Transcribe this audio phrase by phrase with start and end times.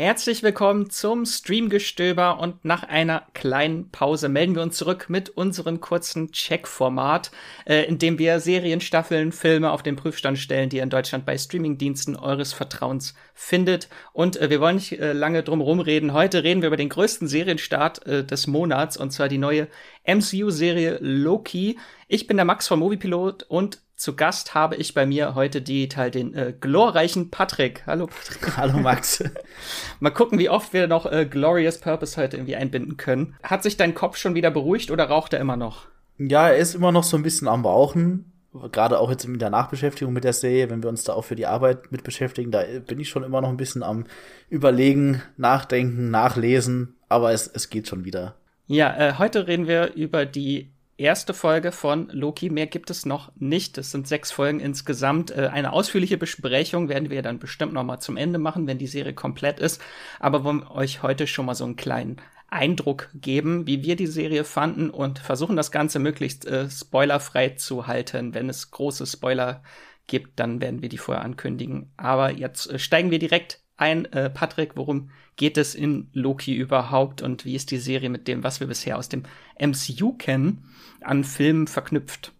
[0.00, 5.80] Herzlich willkommen zum Streamgestöber und nach einer kleinen Pause melden wir uns zurück mit unserem
[5.80, 7.32] kurzen Check-Format,
[7.66, 11.26] äh, in dem wir Serien, Staffeln, Filme auf den Prüfstand stellen, die ihr in Deutschland
[11.26, 13.88] bei Streamingdiensten eures Vertrauens findet.
[14.12, 16.12] Und äh, wir wollen nicht äh, lange drum rumreden.
[16.12, 19.66] Heute reden wir über den größten Serienstart äh, des Monats und zwar die neue
[20.06, 21.76] MCU-Serie Loki.
[22.06, 26.12] Ich bin der Max vom Moviepilot und zu Gast habe ich bei mir heute digital
[26.12, 27.82] den äh, glorreichen Patrick.
[27.84, 28.56] Hallo Patrick.
[28.56, 29.24] Hallo Max.
[30.00, 33.34] Mal gucken, wie oft wir noch äh, Glorious Purpose heute irgendwie einbinden können.
[33.42, 35.88] Hat sich dein Kopf schon wieder beruhigt oder raucht er immer noch?
[36.16, 38.32] Ja, er ist immer noch so ein bisschen am Rauchen.
[38.72, 41.36] Gerade auch jetzt in der Nachbeschäftigung mit der Serie, wenn wir uns da auch für
[41.36, 44.06] die Arbeit mit beschäftigen, da bin ich schon immer noch ein bisschen am
[44.48, 46.96] Überlegen, Nachdenken, Nachlesen.
[47.08, 48.36] Aber es, es geht schon wieder.
[48.66, 52.50] Ja, äh, heute reden wir über die erste Folge von Loki.
[52.50, 53.78] Mehr gibt es noch nicht.
[53.78, 55.30] Es sind sechs Folgen insgesamt.
[55.30, 58.86] Äh, eine ausführliche Besprechung werden wir dann bestimmt noch mal zum Ende machen, wenn die
[58.86, 59.80] Serie komplett ist.
[60.20, 64.44] Aber wollen euch heute schon mal so einen kleinen Eindruck geben, wie wir die Serie
[64.44, 68.34] fanden und versuchen das Ganze möglichst äh, spoilerfrei zu halten.
[68.34, 69.62] Wenn es große Spoiler
[70.06, 71.92] gibt, dann werden wir die vorher ankündigen.
[71.96, 74.04] Aber jetzt äh, steigen wir direkt ein.
[74.12, 78.44] Äh, Patrick, worum geht es in Loki überhaupt und wie ist die Serie mit dem,
[78.44, 79.22] was wir bisher aus dem
[79.58, 80.64] MCU kennen,
[81.00, 82.32] an Filmen verknüpft?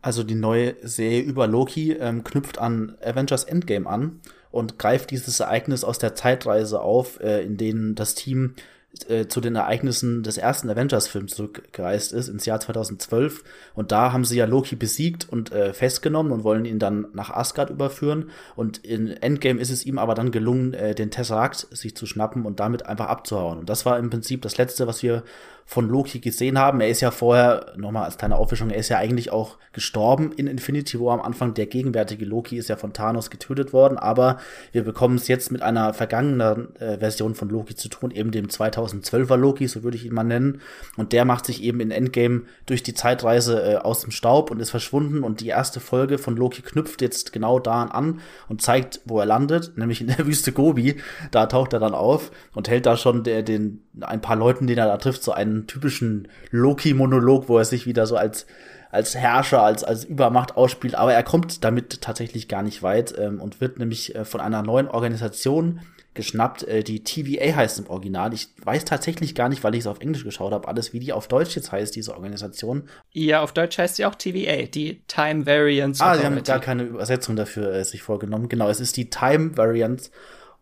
[0.00, 5.40] Also die neue Serie über Loki ähm, knüpft an Avengers Endgame an und greift dieses
[5.40, 8.54] Ereignis aus der Zeitreise auf, äh, in denen das Team
[9.06, 13.44] äh, zu den Ereignissen des ersten Avengers-Films zurückgereist ist, ins Jahr 2012.
[13.74, 17.30] Und da haben sie ja Loki besiegt und äh, festgenommen und wollen ihn dann nach
[17.30, 18.30] Asgard überführen.
[18.56, 22.46] Und in Endgame ist es ihm aber dann gelungen, äh, den Tesseract sich zu schnappen
[22.46, 23.58] und damit einfach abzuhauen.
[23.58, 25.22] Und das war im Prinzip das Letzte, was wir
[25.68, 26.80] von Loki gesehen haben.
[26.80, 30.46] Er ist ja vorher, nochmal als kleine Aufwischung, er ist ja eigentlich auch gestorben in
[30.46, 31.52] Infinity War am Anfang.
[31.52, 34.38] Der gegenwärtige Loki ist ja von Thanos getötet worden, aber
[34.72, 38.46] wir bekommen es jetzt mit einer vergangenen äh, Version von Loki zu tun, eben dem
[38.46, 40.62] 2012er Loki, so würde ich ihn mal nennen.
[40.96, 44.60] Und der macht sich eben in Endgame durch die Zeitreise äh, aus dem Staub und
[44.60, 45.22] ist verschwunden.
[45.22, 49.26] Und die erste Folge von Loki knüpft jetzt genau daran an und zeigt, wo er
[49.26, 50.96] landet, nämlich in der Wüste Gobi.
[51.30, 54.78] Da taucht er dann auf und hält da schon der, den, ein paar Leuten, den
[54.78, 58.46] er da trifft, so einen typischen Loki-Monolog, wo er sich wieder so als
[58.90, 63.40] als Herrscher, als, als Übermacht ausspielt, aber er kommt damit tatsächlich gar nicht weit ähm,
[63.40, 65.80] und wird nämlich äh, von einer neuen Organisation
[66.14, 68.32] geschnappt, äh, die TVA heißt im Original.
[68.34, 71.12] Ich weiß tatsächlich gar nicht, weil ich es auf Englisch geschaut habe, alles wie die
[71.12, 72.88] auf Deutsch jetzt heißt, diese Organisation.
[73.12, 76.26] Ja, auf Deutsch heißt sie auch TVA, die Time Variance Authority.
[76.26, 78.48] Ah, sie haben gar keine Übersetzung dafür äh, sich vorgenommen.
[78.48, 80.10] Genau, es ist die Time Variance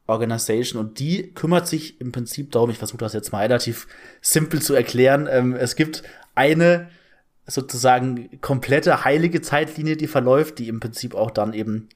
[0.06, 3.89] Organization und die kümmert sich im Prinzip darum, ich versuche das jetzt mal relativ
[4.21, 5.28] simpel zu erklären.
[5.31, 6.03] Ähm, es gibt
[6.34, 6.89] eine
[7.47, 11.89] sozusagen komplette heilige Zeitlinie, die verläuft, die im Prinzip auch dann eben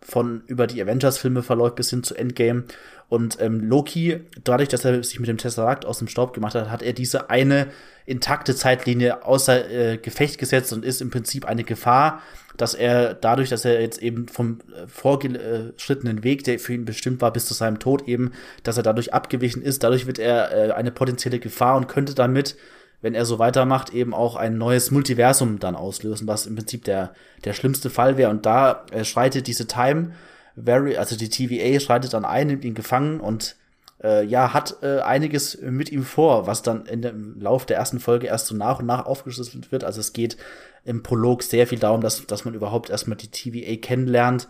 [0.00, 2.64] von über die Avengers-Filme verläuft bis hin zu Endgame.
[3.08, 6.70] Und ähm, Loki, dadurch, dass er sich mit dem Tesseract aus dem Staub gemacht hat,
[6.70, 7.68] hat er diese eine
[8.06, 12.22] intakte Zeitlinie außer äh, Gefecht gesetzt und ist im Prinzip eine Gefahr,
[12.56, 17.20] dass er dadurch, dass er jetzt eben vom äh, vorgeschrittenen Weg, der für ihn bestimmt
[17.20, 18.32] war, bis zu seinem Tod eben,
[18.62, 19.82] dass er dadurch abgewichen ist.
[19.82, 22.56] Dadurch wird er äh, eine potenzielle Gefahr und könnte damit
[23.04, 27.12] wenn er so weitermacht, eben auch ein neues Multiversum dann auslösen, was im Prinzip der,
[27.44, 28.30] der schlimmste Fall wäre.
[28.30, 30.12] Und da äh, schreitet diese Time,
[30.56, 33.56] very, also die TVA schreitet dann ein, nimmt ihn gefangen und
[34.02, 38.00] äh, ja, hat äh, einiges mit ihm vor, was dann in dem Lauf der ersten
[38.00, 39.84] Folge erst so nach und nach aufgeschlüsselt wird.
[39.84, 40.38] Also es geht
[40.84, 44.48] im Prolog sehr viel darum, dass, dass man überhaupt erstmal die TVA kennenlernt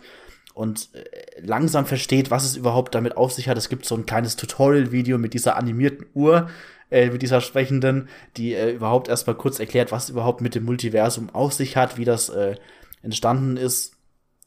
[0.53, 3.57] und äh, langsam versteht, was es überhaupt damit auf sich hat.
[3.57, 6.49] Es gibt so ein kleines Tutorial-Video mit dieser animierten Uhr,
[6.89, 11.29] äh, mit dieser Sprechenden, die äh, überhaupt erstmal kurz erklärt, was überhaupt mit dem Multiversum
[11.29, 12.55] auf sich hat, wie das äh,
[13.01, 13.95] entstanden ist.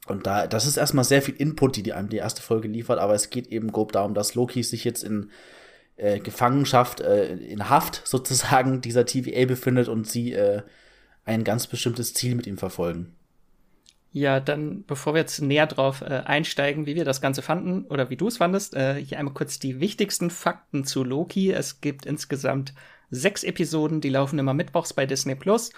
[0.06, 2.98] Und da, das ist erstmal sehr viel Input, die, die einem die erste Folge liefert,
[2.98, 5.30] aber es geht eben grob darum, dass Loki sich jetzt in
[5.96, 10.62] äh, Gefangenschaft, äh, in Haft sozusagen dieser TVA befindet und sie äh,
[11.28, 13.14] ein ganz bestimmtes Ziel mit ihm verfolgen.
[14.10, 18.08] Ja, dann, bevor wir jetzt näher drauf äh, einsteigen, wie wir das Ganze fanden oder
[18.08, 21.52] wie du es fandest, äh, hier einmal kurz die wichtigsten Fakten zu Loki.
[21.52, 22.72] Es gibt insgesamt
[23.10, 25.70] sechs Episoden, die laufen immer mittwochs bei Disney Plus.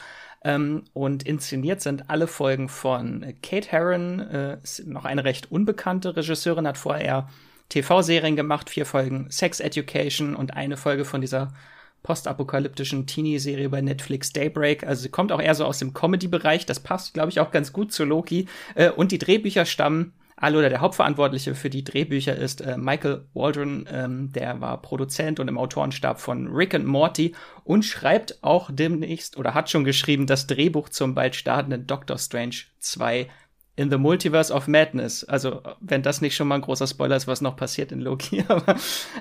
[0.42, 6.66] Ähm, und inszeniert sind alle Folgen von Kate Herron, äh, noch eine recht unbekannte Regisseurin,
[6.66, 7.28] hat vorher
[7.68, 11.52] TV-Serien gemacht, vier Folgen Sex Education und eine Folge von dieser
[12.02, 14.86] postapokalyptischen Teenie-Serie bei Netflix Daybreak.
[14.86, 16.66] Also sie kommt auch eher so aus dem Comedy-Bereich.
[16.66, 18.46] Das passt, glaube ich, auch ganz gut zu Loki.
[18.74, 23.26] Äh, und die Drehbücher stammen alle oder der Hauptverantwortliche für die Drehbücher ist äh, Michael
[23.34, 28.70] Waldron, ähm, der war Produzent und im Autorenstab von Rick and Morty und schreibt auch
[28.72, 33.28] demnächst oder hat schon geschrieben das Drehbuch zum bald startenden Doctor Strange 2
[33.76, 35.24] in the Multiverse of Madness.
[35.24, 38.42] Also, wenn das nicht schon mal ein großer Spoiler ist, was noch passiert in Loki.
[38.48, 38.76] Aber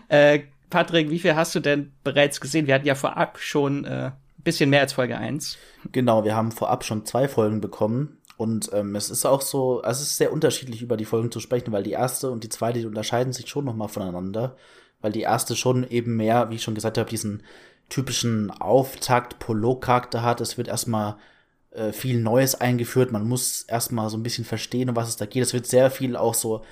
[0.08, 0.40] äh,
[0.70, 2.68] Patrick, wie viel hast du denn bereits gesehen?
[2.68, 4.12] Wir hatten ja vorab schon äh,
[4.44, 5.58] bisschen mehr als Folge 1.
[5.92, 8.18] Genau, wir haben vorab schon zwei Folgen bekommen.
[8.38, 11.42] Und ähm, es ist auch so, also es ist sehr unterschiedlich, über die Folgen zu
[11.42, 14.56] sprechen, weil die erste und die zweite, die unterscheiden sich schon nochmal voneinander.
[15.02, 17.44] Weil die erste schon eben mehr, wie ich schon gesagt habe, diesen
[17.90, 20.42] typischen Auftakt-Prolog-Charakter hat.
[20.42, 21.18] Es wird erstmal
[21.72, 23.12] äh, viel Neues eingeführt.
[23.12, 25.44] Man muss erstmal so ein bisschen verstehen, um was es da geht.
[25.44, 26.64] Es wird sehr viel auch so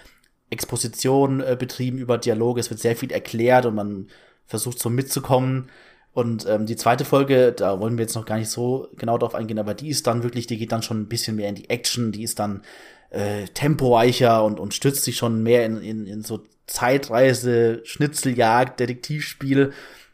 [0.49, 2.59] Exposition äh, betrieben über Dialoge.
[2.59, 4.07] Es wird sehr viel erklärt und man
[4.45, 5.69] versucht so mitzukommen.
[6.13, 9.35] Und ähm, die zweite Folge, da wollen wir jetzt noch gar nicht so genau drauf
[9.35, 11.69] eingehen, aber die ist dann wirklich, die geht dann schon ein bisschen mehr in die
[11.69, 12.63] Action, die ist dann
[13.11, 19.73] äh, temporeicher und, und stützt sich schon mehr in, in, in so Zeitreise, Schnitzeljagd, Detektivspiel.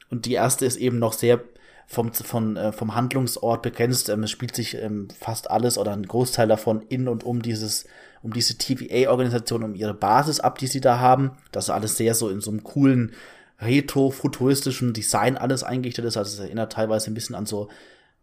[0.10, 1.42] Und die erste ist eben noch sehr
[1.88, 4.10] vom, von, äh, vom Handlungsort begrenzt.
[4.10, 7.86] Ähm, es spielt sich ähm, fast alles oder ein Großteil davon in und um dieses,
[8.24, 11.32] um diese TVA-Organisation, um ihre Basis ab, die sie da haben.
[11.52, 13.12] Das ist alles sehr so in so einem coolen
[13.62, 16.18] retro-futuristischen Design alles eingerichtet ist.
[16.18, 17.68] Also es erinnert teilweise ein bisschen an so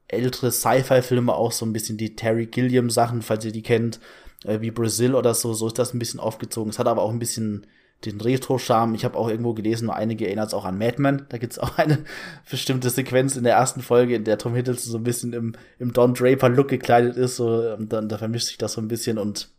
[0.09, 4.01] ältere Sci-Fi-Filme, auch so ein bisschen die Terry Gilliam-Sachen, falls ihr die kennt,
[4.45, 5.53] äh, wie Brazil oder so.
[5.53, 6.71] So ist das ein bisschen aufgezogen.
[6.71, 7.67] Es hat aber auch ein bisschen
[8.07, 8.95] den Retro-Charme.
[8.95, 11.27] Ich habe auch irgendwo gelesen, einige erinnert es auch an Mad Men.
[11.29, 11.99] Da gibt's auch eine
[12.51, 15.93] bestimmte Sequenz in der ersten Folge, in der Tom Hiddleston so ein bisschen im, im
[15.93, 17.37] Don Draper-Look gekleidet ist.
[17.37, 19.19] So, und dann da vermischt sich das so ein bisschen.
[19.19, 19.51] Und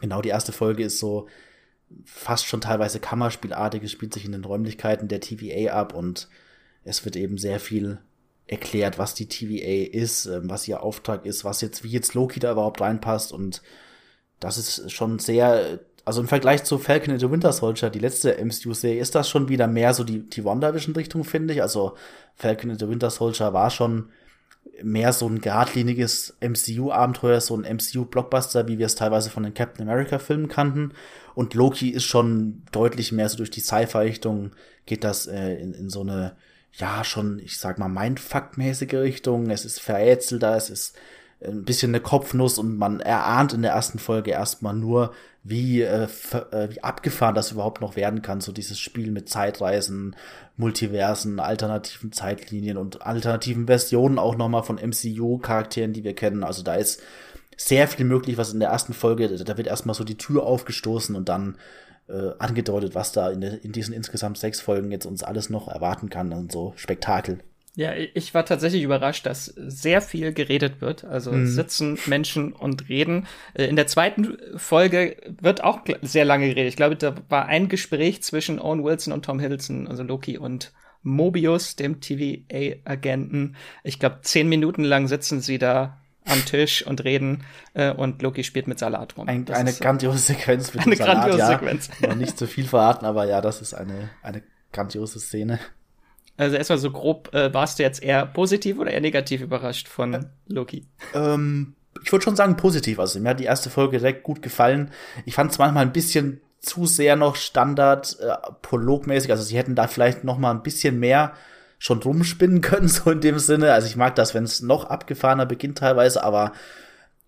[0.00, 1.28] genau die erste Folge ist so
[2.04, 6.28] fast schon teilweise Kammerspielartig, spielt sich in den Räumlichkeiten der TVA ab und
[6.84, 7.98] es wird eben sehr viel
[8.46, 12.40] erklärt, was die TVA ist, ähm, was ihr Auftrag ist, was jetzt, wie jetzt Loki
[12.40, 13.62] da überhaupt reinpasst und
[14.40, 18.36] das ist schon sehr, also im Vergleich zu Falcon and the Winter Soldier, die letzte
[18.44, 21.62] MCU-Serie, ist das schon wieder mehr so die, die WandaVision-Richtung, finde ich.
[21.62, 21.94] Also
[22.34, 24.10] Falcon and the Winter Soldier war schon
[24.82, 29.88] mehr so ein geradliniges MCU-Abenteuer, so ein MCU-Blockbuster, wie wir es teilweise von den Captain
[29.88, 30.92] America-Filmen kannten.
[31.34, 34.52] Und Loki ist schon deutlich mehr so durch die Sci-Fi-Richtung,
[34.86, 36.36] geht das äh, in, in so eine,
[36.72, 39.50] ja, schon, ich sag mal, Mindfuck-mäßige Richtung.
[39.50, 40.96] Es ist verätzelter, es ist
[41.44, 45.12] ein bisschen eine Kopfnuss und man erahnt in der ersten Folge erstmal nur,
[45.44, 46.08] wie, äh,
[46.50, 48.40] äh, wie abgefahren das überhaupt noch werden kann.
[48.40, 50.16] So dieses Spiel mit Zeitreisen,
[50.56, 56.44] Multiversen, alternativen Zeitlinien und alternativen Versionen auch nochmal von MCU-Charakteren, die wir kennen.
[56.44, 57.02] Also da ist
[57.56, 61.14] sehr viel möglich, was in der ersten Folge, da wird erstmal so die Tür aufgestoßen
[61.14, 61.58] und dann
[62.08, 66.08] äh, angedeutet, was da in, in diesen insgesamt sechs Folgen jetzt uns alles noch erwarten
[66.08, 67.38] kann und so Spektakel.
[67.76, 71.04] Ja, ich war tatsächlich überrascht, dass sehr viel geredet wird.
[71.04, 71.46] Also mhm.
[71.48, 73.26] sitzen Menschen und reden.
[73.54, 76.68] Äh, in der zweiten Folge wird auch sehr lange geredet.
[76.68, 80.72] Ich glaube, da war ein Gespräch zwischen Owen Wilson und Tom Hiddleston, also Loki und
[81.02, 83.56] Mobius, dem TVA-Agenten.
[83.82, 87.44] Ich glaube, zehn Minuten lang sitzen sie da am Tisch und reden
[87.74, 89.28] äh, und Loki spielt mit Salat rum.
[89.28, 91.48] Ein, eine grandiose Sequenz mit eine Salat, grandiose ja.
[91.48, 91.90] Sequenz.
[92.16, 94.42] nicht zu viel verraten, aber ja, das ist eine, eine
[94.72, 95.58] grandiose Szene.
[96.36, 100.14] Also erstmal so grob, äh, warst du jetzt eher positiv oder eher negativ überrascht von
[100.14, 100.86] äh, Loki?
[101.14, 102.98] Ähm, ich würde schon sagen positiv.
[102.98, 104.90] Also mir hat die erste Folge direkt gut gefallen.
[105.26, 109.30] Ich fand es manchmal ein bisschen zu sehr noch Standard äh, prologmäßig.
[109.30, 111.34] Also sie hätten da vielleicht noch mal ein bisschen mehr
[111.78, 113.72] schon rumspinnen können, so in dem Sinne.
[113.72, 116.52] Also ich mag das, wenn es noch abgefahrener beginnt teilweise, aber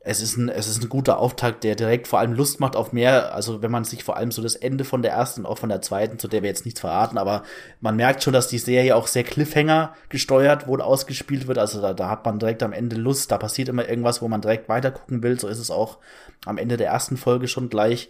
[0.08, 2.92] es ist ein, es ist ein guter Auftakt, der direkt vor allem Lust macht auf
[2.92, 3.34] mehr.
[3.34, 5.68] Also wenn man sich vor allem so das Ende von der ersten und auch von
[5.68, 7.42] der zweiten, zu der wir jetzt nichts verraten, aber
[7.80, 11.58] man merkt schon, dass die Serie auch sehr Cliffhanger gesteuert wurde, ausgespielt wird.
[11.58, 13.32] Also da, da hat man direkt am Ende Lust.
[13.32, 15.40] Da passiert immer irgendwas, wo man direkt weiter gucken will.
[15.40, 15.98] So ist es auch
[16.44, 18.08] am Ende der ersten Folge schon gleich.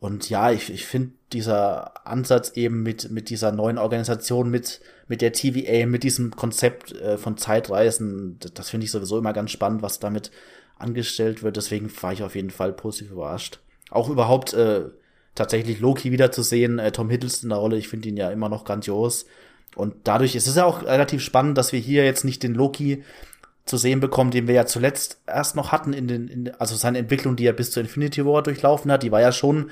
[0.00, 5.20] Und ja, ich, ich finde dieser Ansatz eben mit, mit dieser neuen Organisation, mit, mit
[5.20, 9.50] der TVA, mit diesem Konzept äh, von Zeitreisen, das, das finde ich sowieso immer ganz
[9.50, 10.30] spannend, was damit
[10.78, 11.56] angestellt wird.
[11.56, 13.60] Deswegen war ich auf jeden Fall positiv überrascht.
[13.90, 14.84] Auch überhaupt äh,
[15.34, 18.64] tatsächlich Loki wiederzusehen, äh, Tom Hiddleston in der Rolle, ich finde ihn ja immer noch
[18.64, 19.26] grandios.
[19.76, 23.02] Und dadurch ist es ja auch relativ spannend, dass wir hier jetzt nicht den Loki
[23.66, 26.98] zu sehen bekommen, den wir ja zuletzt erst noch hatten in den, in, also seine
[26.98, 29.70] Entwicklung, die er bis zur Infinity War durchlaufen hat, die war ja schon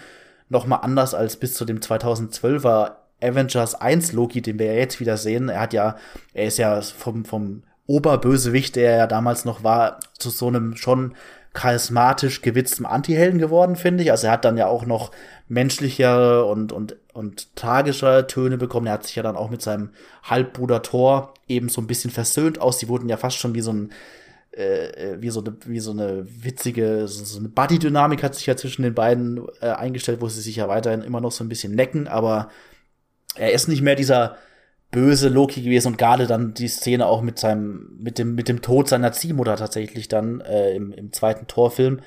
[0.48, 4.98] noch mal anders als bis zu dem 2012er Avengers 1 Loki, den wir ja jetzt
[4.98, 5.48] wieder sehen.
[5.48, 5.96] Er hat ja,
[6.34, 11.14] er ist ja vom, vom Oberbösewicht, der ja damals noch war, zu so einem schon
[11.54, 14.10] charismatisch gewitzten Antihelden geworden, finde ich.
[14.10, 15.10] Also er hat dann ja auch noch
[15.48, 18.86] menschlichere und, und, und tragische Töne bekommen.
[18.86, 19.90] Er hat sich ja dann auch mit seinem
[20.22, 22.78] Halbbruder Thor eben so ein bisschen versöhnt aus.
[22.78, 23.92] Die wurden ja fast schon wie so ein,
[24.56, 28.46] äh, äh wie so eine, wie so eine witzige, so, so eine Buddy-Dynamik hat sich
[28.46, 31.50] ja zwischen den beiden äh, eingestellt, wo sie sich ja weiterhin immer noch so ein
[31.50, 32.48] bisschen necken, aber
[33.34, 34.36] er ist nicht mehr dieser
[34.92, 38.62] böse Loki gewesen und gerade dann die Szene auch mit seinem, mit dem, mit dem
[38.62, 42.00] Tod seiner Ziehmutter tatsächlich dann äh, im, im zweiten Torfilm.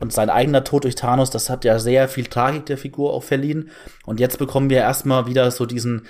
[0.00, 3.22] Und sein eigener Tod durch Thanos, das hat ja sehr viel Tragik der Figur auch
[3.22, 3.68] verliehen.
[4.06, 6.06] Und jetzt bekommen wir erstmal wieder so diesen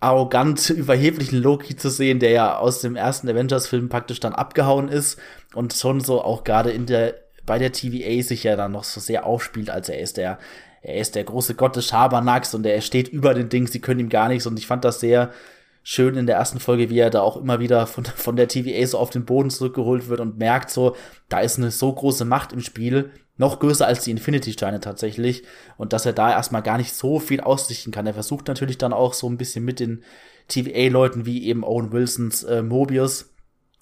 [0.00, 5.18] arrogant überheblichen Loki zu sehen, der ja aus dem ersten Avengers-Film praktisch dann abgehauen ist
[5.54, 7.14] und schon so auch gerade in der
[7.46, 10.38] bei der TVA sich ja dann noch so sehr aufspielt, als er ist der
[10.82, 14.00] er ist der große Gott des Schabernacks und er steht über den Dings, sie können
[14.00, 15.32] ihm gar nichts und ich fand das sehr
[15.82, 18.86] schön in der ersten Folge, wie er da auch immer wieder von, von der TVA
[18.86, 20.96] so auf den Boden zurückgeholt wird und merkt so,
[21.28, 25.44] da ist eine so große Macht im Spiel, noch größer als die Infinity-Steine tatsächlich
[25.76, 28.06] und dass er da erstmal gar nicht so viel ausrichten kann.
[28.06, 30.02] Er versucht natürlich dann auch so ein bisschen mit den
[30.48, 33.30] TVA-Leuten wie eben Owen Wilsons äh, Mobius,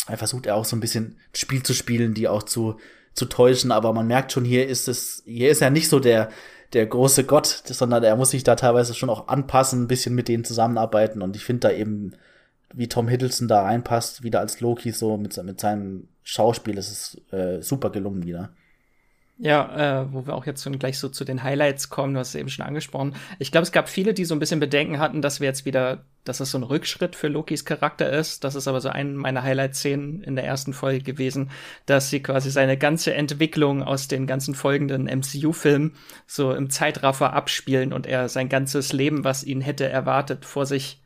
[0.06, 2.76] er versucht er auch so ein bisschen Spiel zu spielen, die auch zu,
[3.14, 6.30] zu täuschen, aber man merkt schon, hier ist es, hier ist er nicht so der,
[6.76, 10.28] der große Gott, sondern er muss sich da teilweise schon auch anpassen, ein bisschen mit
[10.28, 11.22] denen zusammenarbeiten.
[11.22, 12.12] Und ich finde da eben,
[12.74, 17.32] wie Tom Hiddleston da reinpasst, wieder als Loki so mit, mit seinem Schauspiel, das ist
[17.32, 18.50] äh, super gelungen wieder.
[19.38, 22.30] Ja, äh, wo wir auch jetzt schon gleich so zu den Highlights kommen, du hast
[22.30, 23.14] es eben schon angesprochen.
[23.38, 26.04] Ich glaube, es gab viele, die so ein bisschen Bedenken hatten, dass wir jetzt wieder,
[26.24, 28.44] dass es so ein Rückschritt für Lokis Charakter ist.
[28.44, 31.50] Das ist aber so eine meiner Highlight-Szenen in der ersten Folge gewesen,
[31.84, 35.92] dass sie quasi seine ganze Entwicklung aus den ganzen folgenden MCU-Filmen
[36.26, 41.02] so im Zeitraffer abspielen und er sein ganzes Leben, was ihn hätte erwartet, vor sich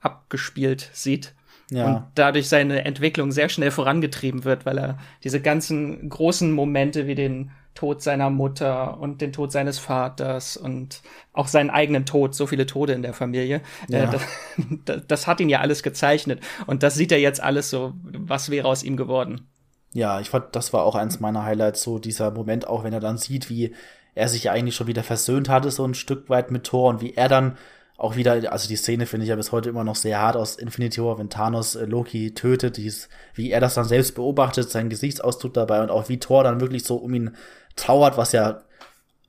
[0.00, 1.34] abgespielt sieht.
[1.70, 1.86] Ja.
[1.86, 7.16] Und dadurch seine Entwicklung sehr schnell vorangetrieben wird, weil er diese ganzen großen Momente wie
[7.16, 11.02] den Tod seiner Mutter und den Tod seines Vaters und
[11.32, 13.60] auch seinen eigenen Tod, so viele Tode in der Familie.
[13.88, 14.10] Äh, ja.
[14.84, 16.40] Das, das, hat ihn ja alles gezeichnet.
[16.66, 19.46] Und das sieht er jetzt alles so, was wäre aus ihm geworden.
[19.92, 23.00] Ja, ich fand, das war auch eins meiner Highlights, so dieser Moment, auch wenn er
[23.00, 23.74] dann sieht, wie
[24.14, 27.14] er sich eigentlich schon wieder versöhnt hatte, so ein Stück weit mit Thor und wie
[27.14, 27.56] er dann
[27.98, 30.56] auch wieder, also die Szene finde ich ja bis heute immer noch sehr hart aus
[30.56, 34.90] Infinity War, wenn Thanos äh, Loki tötet, dies, wie er das dann selbst beobachtet, sein
[34.90, 37.36] Gesichtsausdruck dabei und auch wie Thor dann wirklich so um ihn
[37.76, 38.62] trauert, was ja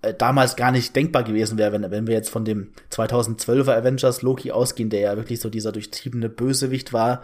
[0.01, 4.22] äh, damals gar nicht denkbar gewesen wäre, wenn, wenn wir jetzt von dem 2012er Avengers
[4.22, 7.24] Loki ausgehen, der ja wirklich so dieser durchtriebene Bösewicht war,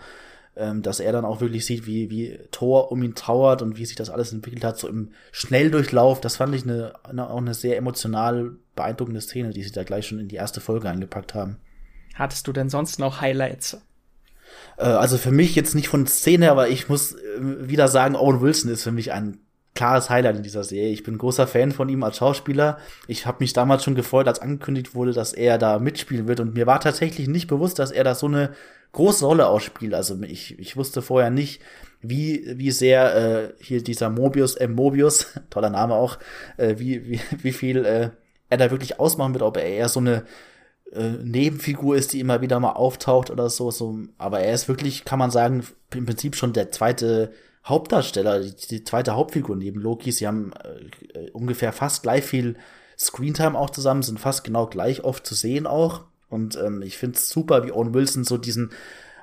[0.56, 3.86] ähm, dass er dann auch wirklich sieht, wie, wie Thor um ihn trauert und wie
[3.86, 6.22] sich das alles entwickelt hat, so im Schnelldurchlauf.
[6.22, 10.08] Das fand ich eine, eine, auch eine sehr emotional beeindruckende Szene, die sie da gleich
[10.08, 11.58] schon in die erste Folge eingepackt haben.
[12.14, 13.82] Hattest du denn sonst noch Highlights?
[14.78, 18.42] Äh, also für mich jetzt nicht von Szene, aber ich muss äh, wieder sagen, Owen
[18.42, 19.40] Wilson ist für mich ein
[19.76, 20.92] klares Highlight in dieser Serie.
[20.92, 22.78] Ich bin großer Fan von ihm als Schauspieler.
[23.08, 26.40] Ich habe mich damals schon gefreut, als angekündigt wurde, dass er da mitspielen wird.
[26.40, 28.52] Und mir war tatsächlich nicht bewusst, dass er da so eine
[28.92, 29.94] große Rolle ausspielt.
[29.94, 31.62] Also ich, ich wusste vorher nicht,
[32.02, 36.20] wie, wie sehr äh, hier dieser Mobius, äh, Mobius, toller Name auch,
[36.58, 38.10] äh, wie, wie, wie viel äh,
[38.50, 40.26] er da wirklich ausmachen wird, ob er eher so eine
[40.92, 43.98] äh, Nebenfigur ist, die immer wieder mal auftaucht oder so, so.
[44.20, 47.34] Aber er ist wirklich, kann man sagen, im Prinzip schon der zweite
[47.66, 50.12] Hauptdarsteller, die, die zweite Hauptfigur neben Loki.
[50.12, 50.52] Sie haben
[51.14, 52.56] äh, ungefähr fast gleich viel
[52.98, 56.02] Screentime auch zusammen, sind fast genau gleich oft zu sehen auch.
[56.30, 58.72] Und ähm, ich finde es super, wie Owen Wilson so diesen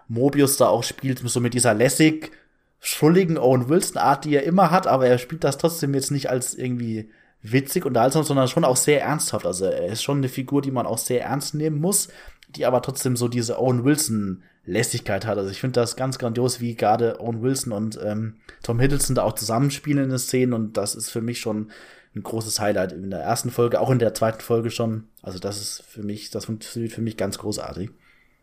[0.09, 2.33] Mobius da auch spielt, so mit dieser lässig
[2.81, 6.55] schrulligen Owen Wilson-Art, die er immer hat, aber er spielt das trotzdem jetzt nicht als
[6.55, 7.11] irgendwie
[7.43, 9.47] witzig und unterhaltsam, sondern schon auch sehr ernsthaft.
[9.47, 12.09] Also er ist schon eine Figur, die man auch sehr ernst nehmen muss,
[12.49, 15.39] die aber trotzdem so diese Owen Wilson Lässigkeit hat.
[15.39, 19.23] Also ich finde das ganz grandios, wie gerade Owen Wilson und ähm, Tom Hiddleston da
[19.23, 21.71] auch zusammenspielen in den Szenen und das ist für mich schon
[22.15, 25.09] ein großes Highlight in der ersten Folge, auch in der zweiten Folge schon.
[25.23, 27.91] Also das ist für mich, das funktioniert für mich ganz großartig.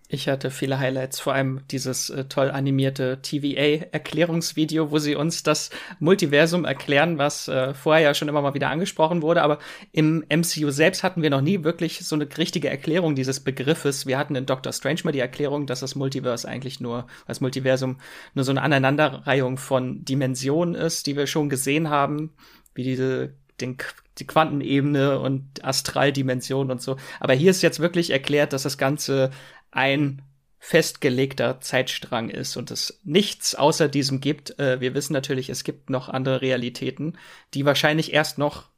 [0.09, 5.69] Ich hatte viele Highlights, vor allem dieses äh, toll animierte TVA-Erklärungsvideo, wo sie uns das
[5.99, 9.41] Multiversum erklären, was äh, vorher ja schon immer mal wieder angesprochen wurde.
[9.41, 9.59] Aber
[9.91, 14.05] im MCU selbst hatten wir noch nie wirklich so eine richtige Erklärung dieses Begriffes.
[14.05, 17.97] Wir hatten in Doctor Strange mal die Erklärung, dass das Multiverse eigentlich nur, das Multiversum
[18.33, 22.31] nur so eine Aneinanderreihung von Dimensionen ist, die wir schon gesehen haben,
[22.73, 23.77] wie diese den,
[24.19, 26.97] die Quantenebene und Astraldimension und so.
[27.19, 29.31] Aber hier ist jetzt wirklich erklärt, dass das Ganze
[29.71, 30.21] ein
[30.59, 34.59] festgelegter Zeitstrang ist und es nichts außer diesem gibt.
[34.59, 37.17] Äh, wir wissen natürlich, es gibt noch andere Realitäten,
[37.53, 38.69] die wahrscheinlich erst noch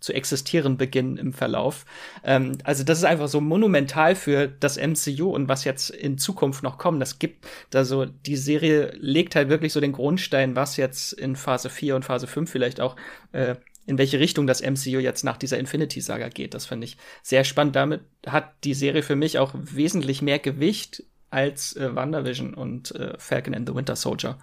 [0.00, 1.84] zu existieren beginnen im Verlauf.
[2.24, 6.62] Ähm, also das ist einfach so monumental für das MCU und was jetzt in Zukunft
[6.62, 7.00] noch kommt.
[7.00, 11.70] Das gibt, also die Serie legt halt wirklich so den Grundstein, was jetzt in Phase
[11.70, 12.96] 4 und Phase 5 vielleicht auch
[13.32, 16.54] äh, in welche Richtung das MCU jetzt nach dieser Infinity-Saga geht.
[16.54, 17.76] Das finde ich sehr spannend.
[17.76, 23.14] Damit hat die Serie für mich auch wesentlich mehr Gewicht als äh, WandaVision und äh,
[23.18, 24.38] Falcon and the Winter Soldier.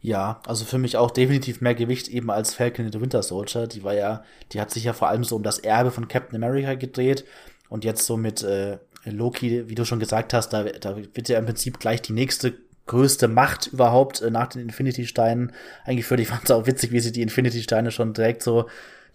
[0.00, 3.66] Ja, also für mich auch definitiv mehr Gewicht eben als Falcon and the Winter Soldier.
[3.66, 6.42] Die war ja, die hat sich ja vor allem so um das Erbe von Captain
[6.42, 7.24] America gedreht
[7.68, 11.38] und jetzt so mit äh, Loki, wie du schon gesagt hast, da, da wird ja
[11.38, 12.54] im Prinzip gleich die nächste
[12.86, 15.52] größte Macht überhaupt äh, nach den Infinity-Steinen
[15.84, 16.20] eingeführt.
[16.20, 18.66] Ich fand es auch witzig, wie sie die Infinity-Steine schon direkt so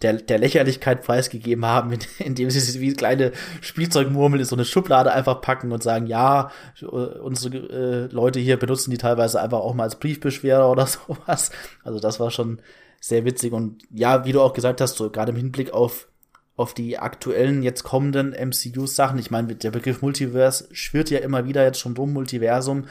[0.02, 5.40] der, der Lächerlichkeit preisgegeben haben, indem sie wie kleine Spielzeugmurmel in so eine Schublade einfach
[5.40, 6.50] packen und sagen, ja,
[6.80, 11.50] unsere äh, Leute hier benutzen die teilweise einfach auch mal als Briefbeschwerer oder sowas.
[11.84, 12.60] Also das war schon
[13.00, 16.08] sehr witzig und ja, wie du auch gesagt hast, so gerade im Hinblick auf
[16.54, 19.18] auf die aktuellen, jetzt kommenden MCU-Sachen.
[19.18, 22.84] Ich meine, der Begriff Multiverse schwirrt ja immer wieder jetzt schon drum, Multiversum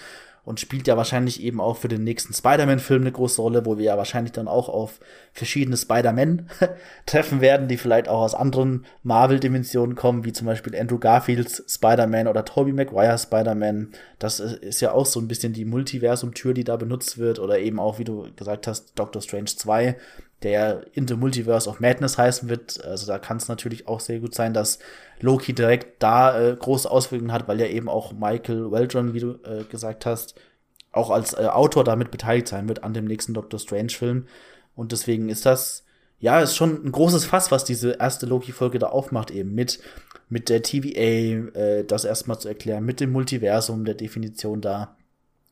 [0.44, 3.86] und spielt ja wahrscheinlich eben auch für den nächsten Spider-Man-Film eine große Rolle, wo wir
[3.86, 5.00] ja wahrscheinlich dann auch auf
[5.34, 6.50] verschiedene Spider-Man
[7.06, 12.28] treffen werden, die vielleicht auch aus anderen Marvel-Dimensionen kommen, wie zum Beispiel Andrew Garfields Spider-Man
[12.28, 13.90] oder Tobey Maguire Spider-Man.
[14.18, 17.80] Das ist ja auch so ein bisschen die Multiversum-Tür, die da benutzt wird, oder eben
[17.80, 19.96] auch, wie du gesagt hast, Doctor Strange 2,
[20.44, 22.84] der in the Multiverse of Madness heißen wird.
[22.84, 24.80] Also da kann es natürlich auch sehr gut sein, dass
[25.20, 29.40] Loki direkt da äh, große Auswirkungen hat, weil ja eben auch Michael Waldron, wie du
[29.44, 30.36] äh, gesagt hast,
[30.92, 34.26] auch als äh, Autor damit beteiligt sein wird an dem nächsten Doctor Strange-Film.
[34.76, 35.86] Und deswegen ist das,
[36.20, 39.80] ja, ist schon ein großes Fass, was diese erste Loki-Folge da aufmacht, eben mit,
[40.28, 44.96] mit der TVA, äh, das erstmal zu erklären, mit dem Multiversum, der Definition da.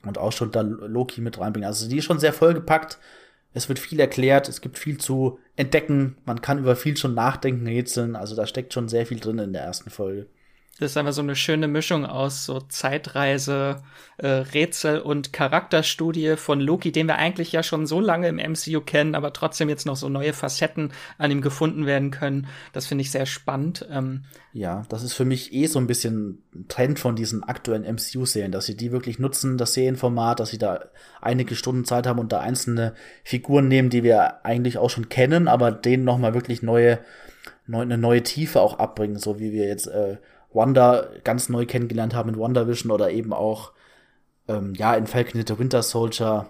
[0.06, 1.68] Und auch schon da Loki mit reinbringen.
[1.68, 3.00] Also die ist schon sehr vollgepackt
[3.54, 7.68] es wird viel erklärt, es gibt viel zu entdecken, man kann über viel schon nachdenken,
[7.68, 10.28] rätseln, also da steckt schon sehr viel drin in der ersten Folge.
[10.80, 13.84] Das ist einfach so eine schöne Mischung aus so Zeitreise,
[14.18, 18.80] äh, Rätsel und Charakterstudie von Loki, den wir eigentlich ja schon so lange im MCU
[18.80, 22.48] kennen, aber trotzdem jetzt noch so neue Facetten an ihm gefunden werden können.
[22.72, 23.86] Das finde ich sehr spannend.
[23.92, 28.54] Ähm, ja, das ist für mich eh so ein bisschen Trend von diesen aktuellen MCU-Serien,
[28.54, 30.86] dass sie die wirklich nutzen, das Serienformat, dass sie da
[31.22, 32.94] einige Stunden Zeit haben und da einzelne
[33.26, 37.00] Figuren nehmen, die wir eigentlich auch schon kennen, aber denen noch mal wirklich neue,
[37.68, 40.18] neu, eine neue Tiefe auch abbringen, so wie wir jetzt äh,
[40.54, 43.72] Wanda ganz neu kennengelernt haben in WandaVision oder eben auch
[44.48, 46.48] ähm, ja in Falcon the Winter Soldier.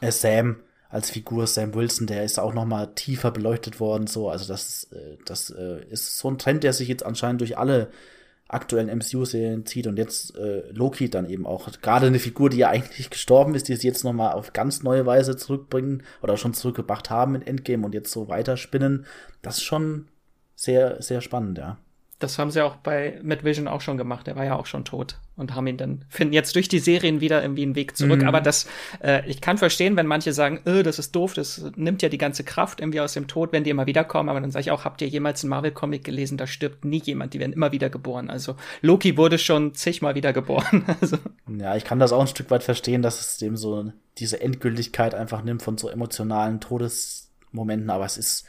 [0.00, 0.56] Äh, Sam
[0.88, 4.84] als Figur Sam Wilson, der ist auch noch mal tiefer beleuchtet worden so, also das
[4.92, 7.88] äh, das äh, ist so ein Trend, der sich jetzt anscheinend durch alle
[8.46, 11.70] aktuellen MCU-Serien zieht und jetzt äh, Loki dann eben auch.
[11.80, 14.82] Gerade eine Figur, die ja eigentlich gestorben ist, die sie jetzt noch mal auf ganz
[14.82, 19.06] neue Weise zurückbringen oder schon zurückgebracht haben in Endgame und jetzt so weiterspinnen,
[19.40, 20.08] das ist schon
[20.54, 21.78] sehr sehr spannend, ja.
[22.22, 24.26] Das haben sie auch bei Matt Vision auch schon gemacht.
[24.26, 27.20] Der war ja auch schon tot und haben ihn dann finden jetzt durch die Serien
[27.20, 28.22] wieder irgendwie einen Weg zurück.
[28.22, 28.28] Mhm.
[28.28, 28.68] Aber das,
[29.02, 32.18] äh, ich kann verstehen, wenn manche sagen, äh, das ist doof, das nimmt ja die
[32.18, 34.28] ganze Kraft irgendwie aus dem Tod, wenn die immer wiederkommen.
[34.28, 36.38] Aber dann sage ich auch, habt ihr jemals einen Marvel-Comic gelesen?
[36.38, 37.34] Da stirbt nie jemand.
[37.34, 38.30] Die werden immer wieder geboren.
[38.30, 40.84] Also Loki wurde schon zigmal wieder geboren.
[41.00, 41.18] also.
[41.48, 45.14] Ja, ich kann das auch ein Stück weit verstehen, dass es dem so diese Endgültigkeit
[45.14, 47.90] einfach nimmt von so emotionalen Todesmomenten.
[47.90, 48.46] Aber es ist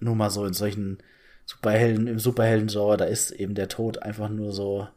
[0.00, 0.98] nur mal so in solchen
[1.46, 4.88] Superhelden, im Superhelden-Genre, da ist eben der Tod einfach nur so,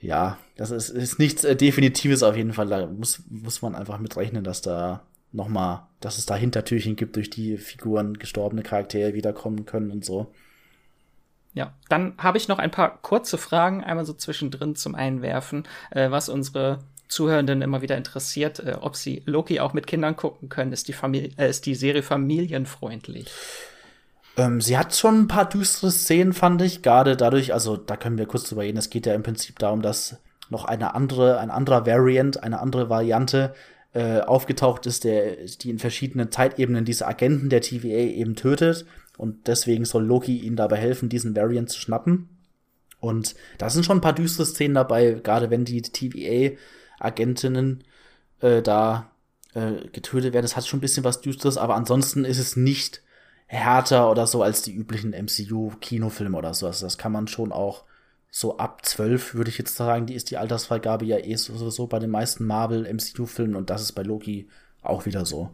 [0.00, 2.68] ja, das ist, ist nichts äh, Definitives auf jeden Fall.
[2.68, 5.02] Da muss, muss man einfach mitrechnen, dass da
[5.32, 10.32] nochmal, dass es da Hintertürchen gibt, durch die Figuren gestorbene Charaktere wiederkommen können und so.
[11.54, 16.10] Ja, dann habe ich noch ein paar kurze Fragen, einmal so zwischendrin zum Einwerfen, äh,
[16.10, 20.72] was unsere Zuhörenden immer wieder interessiert, äh, ob sie Loki auch mit Kindern gucken können.
[20.72, 23.32] Ist die, Familie, äh, ist die Serie familienfreundlich?
[24.36, 28.18] Ähm, sie hat schon ein paar düstere Szenen, fand ich, gerade dadurch, also da können
[28.18, 30.18] wir kurz drüber reden, es geht ja im Prinzip darum, dass
[30.50, 33.54] noch eine andere, ein anderer Variant, eine andere Variante
[33.94, 38.84] äh, aufgetaucht ist, der, die in verschiedenen Zeitebenen diese Agenten der TVA eben tötet.
[39.16, 42.28] Und deswegen soll Loki ihnen dabei helfen, diesen Variant zu schnappen.
[43.00, 47.84] Und da sind schon ein paar düstere Szenen dabei, gerade wenn die TVA-Agentinnen
[48.40, 49.10] äh, da
[49.54, 50.44] äh, getötet werden.
[50.44, 53.02] Das hat schon ein bisschen was Düsteres, aber ansonsten ist es nicht
[53.46, 56.66] härter oder so als die üblichen MCU-Kinofilme oder so.
[56.66, 57.84] Also das kann man schon auch
[58.30, 61.98] so ab zwölf, würde ich jetzt sagen, die ist die Altersfreigabe ja eh sowieso bei
[61.98, 64.48] den meisten Marvel-MCU-Filmen und das ist bei Loki
[64.82, 65.50] auch wieder so.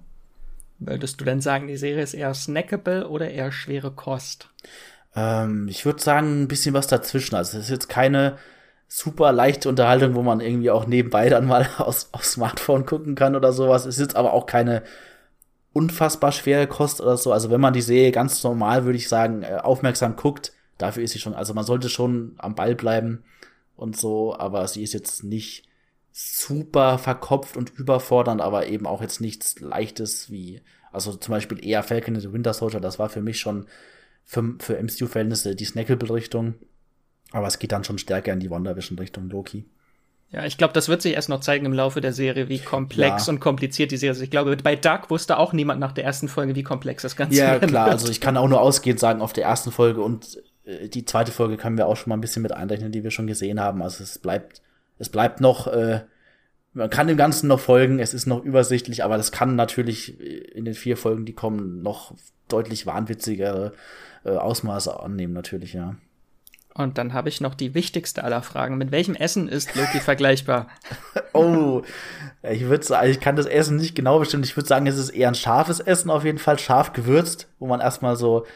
[0.79, 4.49] Würdest du denn sagen, die Serie ist eher snackable oder eher schwere Kost?
[5.15, 7.37] Ähm, ich würde sagen, ein bisschen was dazwischen.
[7.37, 8.39] Also es ist jetzt keine
[8.89, 13.37] super leichte Unterhaltung, wo man irgendwie auch nebenbei dann mal aus, aufs Smartphone gucken kann
[13.37, 13.83] oder sowas.
[13.87, 14.83] Es ist jetzt aber auch keine
[15.73, 17.33] unfassbar schwere Kost oder so.
[17.33, 21.13] Also wenn man die Serie ganz normal, würde ich sagen, äh, aufmerksam guckt, dafür ist
[21.13, 23.25] sie schon, also man sollte schon am Ball bleiben
[23.77, 25.65] und so, aber sie ist jetzt nicht
[26.13, 30.61] super verkopft und überfordernd, aber eben auch jetzt nichts Leichtes wie,
[30.93, 33.67] also zum Beispiel eher Falcon and the Winter Soldier, das war für mich schon
[34.25, 36.55] für, für MCU-Verhältnisse die Snackable-Richtung.
[37.33, 39.65] Aber es geht dann schon stärker in die WandaVision-Richtung Loki.
[40.33, 43.27] Ja, ich glaube, das wird sich erst noch zeigen im Laufe der Serie, wie komplex
[43.27, 43.33] ja.
[43.33, 44.23] und kompliziert die Serie ist.
[44.23, 47.35] Ich glaube, bei Dark wusste auch niemand nach der ersten Folge, wie komplex das Ganze
[47.35, 47.41] ist.
[47.41, 47.93] Ja, klar, wird.
[47.95, 51.33] also ich kann auch nur ausgehend sagen, auf der ersten Folge und äh, die zweite
[51.33, 53.83] Folge können wir auch schon mal ein bisschen mit einrechnen, die wir schon gesehen haben.
[53.83, 54.63] Also es bleibt,
[54.99, 56.01] es bleibt noch äh,
[56.75, 60.19] man kann dem Ganzen noch folgen, es ist noch übersichtlich, aber das kann natürlich
[60.55, 62.15] in den vier Folgen, die kommen, noch
[62.49, 63.73] deutlich wahnwitzigere
[64.25, 65.97] äh, Ausmaße annehmen, natürlich, ja.
[66.75, 68.79] Und dann habe ich noch die wichtigste aller Fragen.
[68.79, 70.69] Mit welchem Essen ist Loki vergleichbar?
[71.35, 71.83] oh,
[72.43, 74.45] ich würde sagen, ich kann das Essen nicht genau bestimmen.
[74.45, 77.67] Ich würde sagen, es ist eher ein scharfes Essen, auf jeden Fall scharf gewürzt, wo
[77.67, 78.47] man erstmal so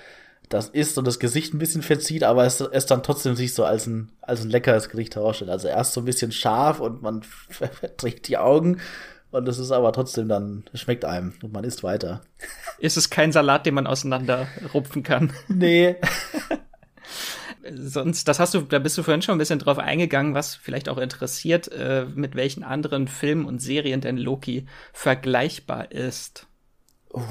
[0.48, 3.64] das isst und das Gesicht ein bisschen verzieht, aber es, es dann trotzdem sich so
[3.64, 5.50] als ein, als ein leckeres Gericht herausstellt.
[5.50, 8.78] Also erst so ein bisschen scharf und man verdreht die Augen
[9.32, 12.22] und es ist aber trotzdem dann, es schmeckt einem und man isst weiter.
[12.78, 15.32] Ist es kein Salat, den man auseinanderrupfen kann?
[15.48, 15.96] Nee.
[17.74, 20.88] Sonst, das hast du, da bist du vorhin schon ein bisschen drauf eingegangen, was vielleicht
[20.88, 26.46] auch interessiert, äh, mit welchen anderen Filmen und Serien denn Loki vergleichbar ist.
[27.12, 27.22] Uh.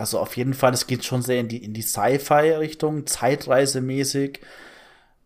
[0.00, 4.40] Also auf jeden Fall, es geht schon sehr in die, in die Sci-Fi-Richtung, zeitreisemäßig.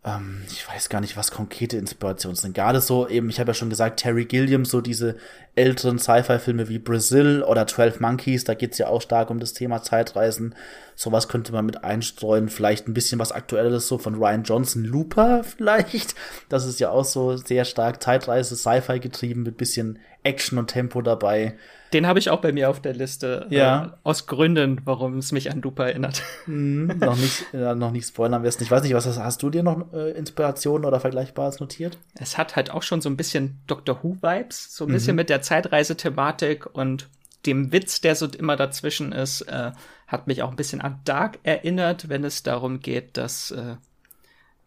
[0.04, 2.54] Ähm, ich weiß gar nicht, was konkrete Inspirationen sind.
[2.54, 5.16] Gerade so eben, ich habe ja schon gesagt, Terry Gilliam, so diese
[5.54, 9.82] älteren Sci-Fi-Filme wie Brazil oder 12 Monkeys, da geht's ja auch stark um das Thema
[9.82, 10.54] Zeitreisen.
[10.94, 12.48] Sowas könnte man mit einstreuen.
[12.48, 16.14] Vielleicht ein bisschen was Aktuelles so von Ryan Johnson, Looper vielleicht.
[16.48, 21.00] Das ist ja auch so sehr stark Zeitreise, Sci-Fi getrieben mit bisschen Action und Tempo
[21.00, 21.54] dabei.
[21.94, 23.46] Den habe ich auch bei mir auf der Liste.
[23.50, 23.84] Ja.
[23.84, 26.22] Äh, aus Gründen, warum es mich an Dupa erinnert.
[26.44, 28.64] Hm, noch nicht, äh, noch nicht spoilern am besten.
[28.64, 31.98] Ich weiß nicht, was hast, hast du dir noch äh, Inspirationen oder Vergleichbares notiert?
[32.16, 34.94] Es hat halt auch schon so ein bisschen Doctor Who Vibes, so ein mhm.
[34.94, 37.08] bisschen mit der Zeitreisethematik und
[37.46, 39.70] dem Witz, der so immer dazwischen ist, äh,
[40.08, 43.76] hat mich auch ein bisschen an Dark erinnert, wenn es darum geht, dass äh,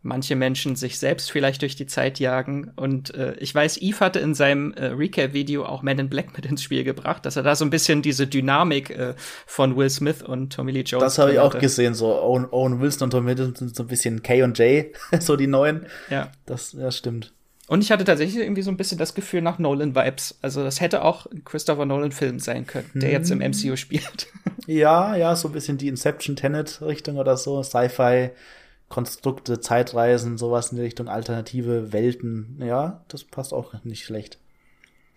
[0.07, 2.71] manche Menschen sich selbst vielleicht durch die Zeit jagen.
[2.75, 6.45] Und äh, ich weiß, Eve hatte in seinem äh, Recap-Video auch Man in Black mit
[6.45, 9.13] ins Spiel gebracht, dass er da so ein bisschen diese Dynamik äh,
[9.45, 11.03] von Will Smith und Tommy Lee Jones.
[11.03, 13.87] Das habe ich auch gesehen, so Owen, Owen Wilson und Tommy Lee sind so ein
[13.87, 14.87] bisschen K und J,
[15.19, 15.85] so die neuen.
[16.09, 16.31] Ja.
[16.45, 17.33] Das, ja, stimmt.
[17.67, 20.39] Und ich hatte tatsächlich irgendwie so ein bisschen das Gefühl nach Nolan-Vibes.
[20.41, 23.11] Also das hätte auch ein Christopher Nolan-Film sein können, der hm.
[23.11, 24.27] jetzt im MCU spielt.
[24.69, 28.31] Ja, ja, so ein bisschen die Inception-Tenet-Richtung oder so, Sci-Fi.
[28.89, 32.57] Konstrukte, Zeitreisen, sowas in die Richtung alternative Welten.
[32.61, 34.39] Ja, das passt auch nicht schlecht.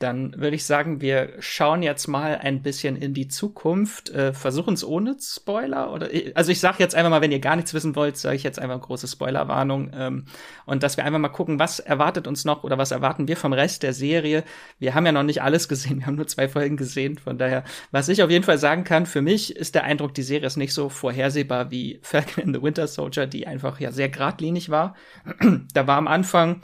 [0.01, 4.73] Dann würde ich sagen, wir schauen jetzt mal ein bisschen in die Zukunft, äh, versuchen
[4.73, 7.95] es ohne Spoiler oder also ich sage jetzt einfach mal, wenn ihr gar nichts wissen
[7.95, 10.25] wollt, sage ich jetzt einfach große Spoilerwarnung ähm,
[10.65, 13.53] und dass wir einfach mal gucken, was erwartet uns noch oder was erwarten wir vom
[13.53, 14.43] Rest der Serie.
[14.79, 17.63] Wir haben ja noch nicht alles gesehen, wir haben nur zwei Folgen gesehen, von daher,
[17.91, 20.57] was ich auf jeden Fall sagen kann, für mich ist der Eindruck, die Serie ist
[20.57, 24.95] nicht so vorhersehbar wie Falcon in the Winter Soldier, die einfach ja sehr geradlinig war.
[25.75, 26.63] da war am Anfang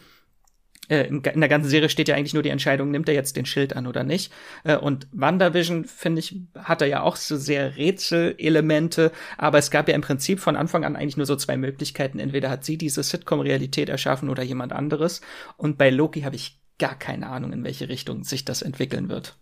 [0.88, 3.46] äh, in der ganzen Serie steht ja eigentlich nur die Entscheidung, nimmt er jetzt den
[3.46, 4.32] Schild an oder nicht.
[4.64, 9.88] Äh, und WandaVision, finde ich, hat er ja auch so sehr Rätselelemente, aber es gab
[9.88, 12.18] ja im Prinzip von Anfang an eigentlich nur so zwei Möglichkeiten.
[12.18, 15.20] Entweder hat sie diese Sitcom-Realität erschaffen oder jemand anderes.
[15.56, 19.36] Und bei Loki habe ich gar keine Ahnung, in welche Richtung sich das entwickeln wird.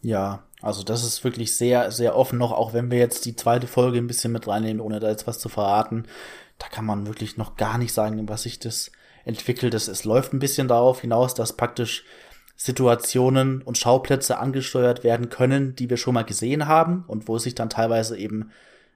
[0.00, 3.66] Ja, also das ist wirklich sehr, sehr offen noch, auch wenn wir jetzt die zweite
[3.66, 6.04] Folge ein bisschen mit reinnehmen, ohne da jetzt was zu verraten.
[6.58, 8.90] Da kann man wirklich noch gar nicht sagen, was sich das
[9.28, 9.74] entwickelt.
[9.74, 12.04] Es, es läuft ein bisschen darauf hinaus, dass praktisch
[12.56, 17.54] Situationen und Schauplätze angesteuert werden können, die wir schon mal gesehen haben und wo sich
[17.54, 18.50] dann teilweise eben,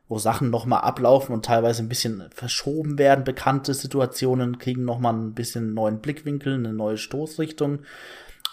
[0.08, 3.24] wo Sachen nochmal ablaufen und teilweise ein bisschen verschoben werden.
[3.24, 7.80] Bekannte Situationen kriegen nochmal ein bisschen neuen Blickwinkel, eine neue Stoßrichtung.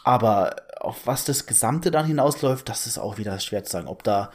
[0.04, 3.88] Aber auf was das Gesamte dann hinausläuft, das ist auch wieder schwer zu sagen.
[3.88, 4.32] Ob da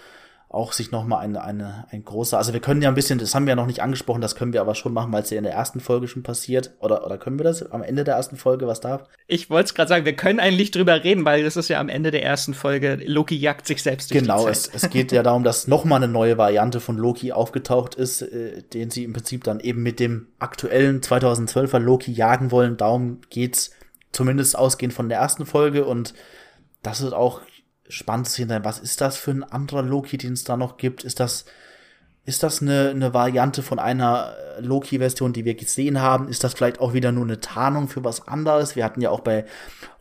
[0.55, 3.47] auch sich nochmal eine, eine, ein großer, also wir können ja ein bisschen, das haben
[3.47, 5.45] wir ja noch nicht angesprochen, das können wir aber schon machen, weil es ja in
[5.45, 6.73] der ersten Folge schon passiert.
[6.79, 9.05] Oder, oder können wir das am Ende der ersten Folge, was darf?
[9.27, 11.89] Ich wollte es gerade sagen, wir können eigentlich drüber reden, weil das ist ja am
[11.89, 15.45] Ende der ersten Folge, Loki jagt sich selbst durch Genau, es, es geht ja darum,
[15.45, 19.61] dass nochmal eine neue Variante von Loki aufgetaucht ist, äh, den sie im Prinzip dann
[19.61, 22.77] eben mit dem aktuellen 2012er Loki jagen wollen.
[22.77, 23.73] Darum geht's
[24.13, 26.15] zumindest ausgehend von der ersten Folge und
[26.83, 27.41] das ist auch
[27.89, 31.05] spannend zu sehen was ist das für ein anderer Loki, den es da noch gibt?
[31.05, 31.45] Ist das,
[32.25, 36.29] ist das eine, eine Variante von einer äh, Loki-Version, die wir gesehen haben?
[36.29, 38.77] Ist das vielleicht auch wieder nur eine Tarnung für was anderes?
[38.77, 39.45] Wir hatten ja auch bei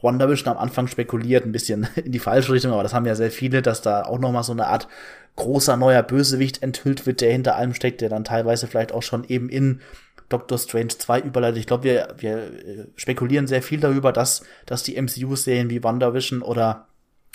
[0.01, 3.31] WandaVision am Anfang spekuliert, ein bisschen in die falsche Richtung, aber das haben ja sehr
[3.31, 4.87] viele, dass da auch noch mal so eine Art
[5.35, 9.23] großer neuer Bösewicht enthüllt wird, der hinter allem steckt, der dann teilweise vielleicht auch schon
[9.25, 9.81] eben in
[10.29, 11.59] Doctor Strange 2 überleitet.
[11.59, 16.41] Ich glaube, wir, wir äh, spekulieren sehr viel darüber, dass, dass die MCU-Serien wie WandaVision
[16.41, 16.87] oder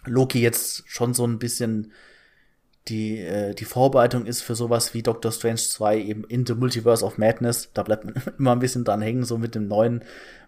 [0.05, 1.93] Loki jetzt schon so ein bisschen
[2.89, 7.05] die, äh, die Vorbereitung ist für sowas wie Doctor Strange 2 eben in the Multiverse
[7.05, 7.71] of Madness.
[7.75, 10.05] Da bleibt man immer ein bisschen dran hängen, so mit dem neuen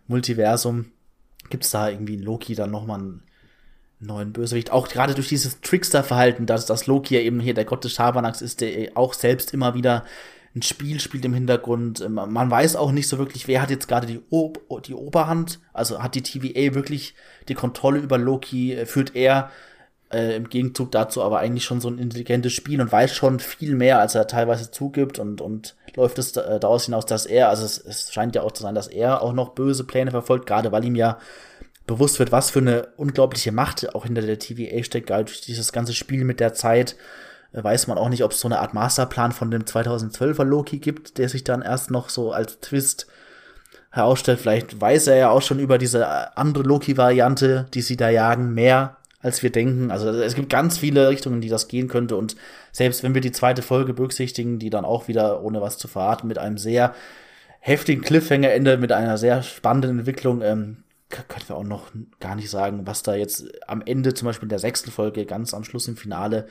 [0.06, 0.86] Multiversum.
[1.50, 3.22] Gibt's da irgendwie in Loki dann nochmal einen
[3.98, 4.70] neuen Bösewicht?
[4.70, 8.40] Auch gerade durch dieses Trickster-Verhalten, dass, dass Loki ja eben hier der Gott des Schabernacks
[8.40, 10.04] ist, der auch selbst immer wieder
[10.54, 12.00] ein Spiel spielt im Hintergrund.
[12.00, 15.60] Ähm, man weiß auch nicht so wirklich, wer hat jetzt gerade die, Ob die Oberhand.
[15.72, 17.14] Also hat die TVA wirklich
[17.48, 18.74] die Kontrolle über Loki?
[18.74, 19.50] Äh, führt er
[20.12, 23.74] äh, im Gegenzug dazu aber eigentlich schon so ein intelligentes Spiel und weiß schon viel
[23.76, 27.64] mehr, als er teilweise zugibt und, und läuft es äh, daraus hinaus, dass er, also
[27.64, 30.72] es, es scheint ja auch zu sein, dass er auch noch böse Pläne verfolgt, gerade
[30.72, 31.18] weil ihm ja
[31.86, 35.72] bewusst wird, was für eine unglaubliche Macht auch hinter der TVA steckt, halt durch dieses
[35.72, 36.96] ganze Spiel mit der Zeit
[37.52, 41.18] weiß man auch nicht, ob es so eine Art Masterplan von dem 2012er Loki gibt,
[41.18, 43.06] der sich dann erst noch so als Twist
[43.90, 44.40] herausstellt.
[44.40, 48.54] Vielleicht weiß er ja auch schon über diese äh, andere Loki-Variante, die sie da jagen,
[48.54, 49.90] mehr als wir denken.
[49.90, 52.16] Also es gibt ganz viele Richtungen, die das gehen könnte.
[52.16, 52.36] Und
[52.72, 56.28] selbst wenn wir die zweite Folge berücksichtigen, die dann auch wieder, ohne was zu verraten,
[56.28, 56.94] mit einem sehr
[57.58, 60.78] heftigen Cliffhanger endet, mit einer sehr spannenden Entwicklung, ähm,
[61.10, 64.50] können wir auch noch gar nicht sagen, was da jetzt am Ende, zum Beispiel in
[64.50, 66.46] der sechsten Folge, ganz am Schluss im Finale,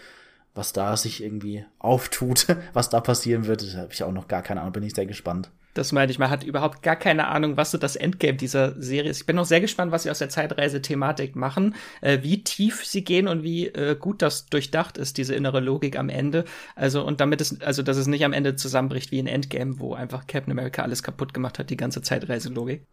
[0.55, 4.62] was da sich irgendwie auftut, was da passieren wird, habe ich auch noch gar keine
[4.62, 5.51] Ahnung, bin ich sehr gespannt.
[5.75, 9.12] Das meine ich, man hat überhaupt gar keine Ahnung, was so das Endgame dieser Serie
[9.12, 9.21] ist.
[9.21, 13.03] Ich bin noch sehr gespannt, was sie aus der Zeitreise-Thematik machen, äh, wie tief sie
[13.03, 16.43] gehen und wie äh, gut das durchdacht ist, diese innere Logik am Ende.
[16.75, 19.93] Also, und damit es, also, dass es nicht am Ende zusammenbricht wie in Endgame, wo
[19.93, 22.83] einfach Captain America alles kaputt gemacht hat, die ganze Zeitreiselogik.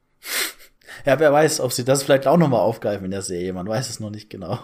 [1.05, 3.88] Ja, wer weiß, ob sie das vielleicht auch nochmal aufgreifen in der Serie, man weiß
[3.88, 4.59] es noch nicht genau.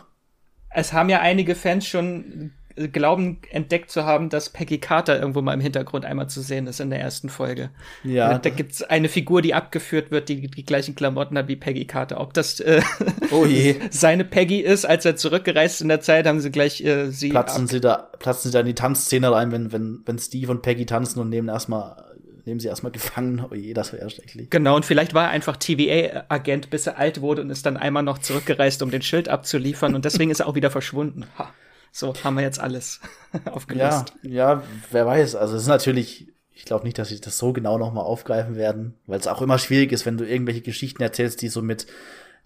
[0.74, 5.54] Es haben ja einige Fans schon glauben, entdeckt zu haben, dass Peggy Carter irgendwo mal
[5.54, 7.70] im Hintergrund einmal zu sehen ist in der ersten Folge.
[8.04, 8.38] Ja.
[8.38, 12.20] Da gibt's eine Figur, die abgeführt wird, die die gleichen Klamotten hat wie Peggy Carter.
[12.20, 12.82] Ob das äh,
[13.30, 13.76] oh je.
[13.90, 17.30] seine Peggy ist, als er zurückgereist in der Zeit, haben sie gleich äh, sie.
[17.30, 20.62] Platzen sie da, platzen sie da in die Tanzszene rein, wenn, wenn, wenn Steve und
[20.62, 22.12] Peggy tanzen und nehmen erstmal
[22.44, 23.44] nehmen sie erstmal gefangen.
[23.50, 24.50] Oh je, das wäre schrecklich.
[24.50, 28.02] Genau, und vielleicht war er einfach TVA-Agent, bis er alt wurde und ist dann einmal
[28.02, 29.94] noch zurückgereist, um den Schild abzuliefern.
[29.94, 31.26] Und deswegen ist er auch wieder verschwunden.
[31.38, 31.52] Ha.
[31.92, 33.00] So haben wir jetzt alles
[33.44, 34.14] aufgelöst.
[34.22, 35.36] Ja, ja, wer weiß.
[35.36, 38.94] Also es ist natürlich, ich glaube nicht, dass sie das so genau nochmal aufgreifen werden,
[39.06, 41.86] weil es auch immer schwierig ist, wenn du irgendwelche Geschichten erzählst, die so mit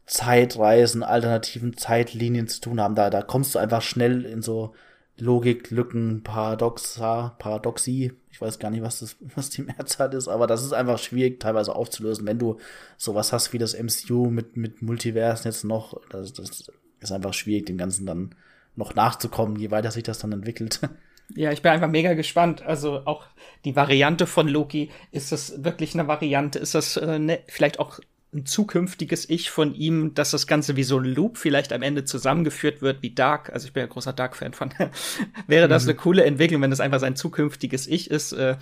[0.04, 2.96] Zeitreisen, alternativen Zeitlinien zu tun haben.
[2.96, 4.74] Da, da kommst du einfach schnell in so
[5.18, 8.12] Logiklücken, Paradoxa, Paradoxie.
[8.30, 11.38] Ich weiß gar nicht, was das, was die Mehrzahl ist, aber das ist einfach schwierig
[11.38, 12.58] teilweise aufzulösen, wenn du
[12.96, 16.00] sowas hast wie das MCU mit, mit Multiversen jetzt noch.
[16.10, 16.64] Das, das
[16.98, 18.34] ist einfach schwierig, dem Ganzen dann
[18.76, 20.80] noch nachzukommen, je weiter sich das dann entwickelt.
[21.34, 22.62] Ja, ich bin einfach mega gespannt.
[22.62, 23.26] Also auch
[23.64, 26.60] die Variante von Loki, ist das wirklich eine Variante?
[26.60, 27.98] Ist das äh, ne, vielleicht auch
[28.32, 32.04] ein zukünftiges Ich von ihm, dass das Ganze wie so ein Loop vielleicht am Ende
[32.04, 33.50] zusammengeführt wird, wie Dark.
[33.52, 34.70] Also ich bin ja großer Dark-Fan von.
[35.46, 35.90] Wäre das mhm.
[35.90, 38.56] eine coole Entwicklung, wenn das einfach sein zukünftiges Ich ist, äh,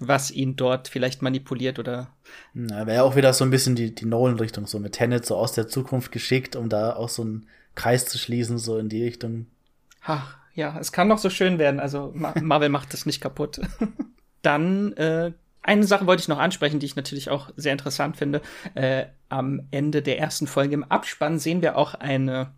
[0.00, 2.10] was ihn dort vielleicht manipuliert oder.
[2.54, 5.52] Na, wäre auch wieder so ein bisschen die, die Nolan-Richtung, so mit Tenet so aus
[5.52, 9.46] der Zukunft geschickt, um da auch so einen Kreis zu schließen, so in die Richtung.
[10.08, 11.80] Ach, ja, es kann noch so schön werden.
[11.80, 13.60] Also Marvel macht das nicht kaputt.
[14.42, 18.40] Dann äh, eine Sache wollte ich noch ansprechen, die ich natürlich auch sehr interessant finde.
[18.74, 22.54] Äh, am Ende der ersten Folge im Abspann sehen wir auch eine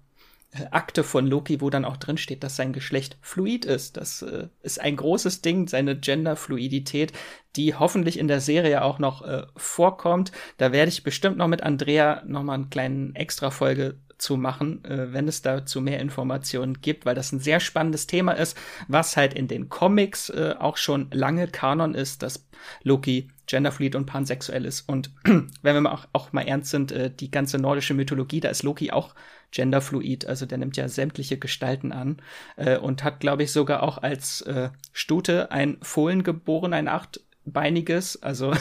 [0.52, 3.96] äh, Akte von Loki, wo dann auch drin steht, dass sein Geschlecht fluid ist.
[3.96, 7.12] Das äh, ist ein großes Ding, seine Genderfluidität,
[7.56, 10.30] die hoffentlich in der Serie auch noch äh, vorkommt.
[10.58, 15.12] Da werde ich bestimmt noch mit Andrea noch mal einen kleinen Extra-Folge zu machen, äh,
[15.12, 18.56] wenn es dazu mehr Informationen gibt, weil das ein sehr spannendes Thema ist,
[18.88, 22.48] was halt in den Comics äh, auch schon lange Kanon ist, dass
[22.82, 24.88] Loki genderfluid und pansexuell ist.
[24.88, 28.48] Und wenn wir mal auch, auch mal ernst sind, äh, die ganze nordische Mythologie, da
[28.48, 29.14] ist Loki auch
[29.52, 32.18] genderfluid, also der nimmt ja sämtliche Gestalten an
[32.56, 37.20] äh, und hat, glaube ich, sogar auch als äh, Stute ein Fohlen geboren, ein acht
[37.52, 38.22] beiniges.
[38.22, 38.52] Also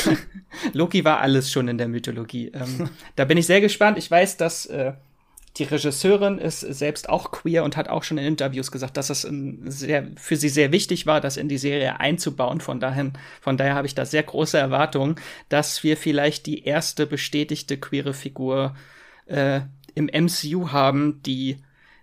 [0.72, 2.52] Loki war alles schon in der Mythologie.
[2.54, 3.98] Ähm, da bin ich sehr gespannt.
[3.98, 4.92] Ich weiß, dass äh,
[5.56, 9.22] die Regisseurin ist selbst auch queer und hat auch schon in Interviews gesagt, dass es
[9.22, 12.60] sehr, für sie sehr wichtig war, das in die Serie einzubauen.
[12.60, 15.14] Von daher, von daher habe ich da sehr große Erwartungen,
[15.48, 18.74] dass wir vielleicht die erste bestätigte queere Figur
[19.26, 19.60] äh,
[19.94, 21.58] im MCU haben, die